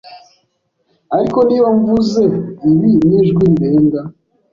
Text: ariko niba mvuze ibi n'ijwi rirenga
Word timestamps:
ariko 1.17 1.39
niba 1.47 1.67
mvuze 1.77 2.23
ibi 2.71 2.91
n'ijwi 3.07 3.43
rirenga 3.51 4.01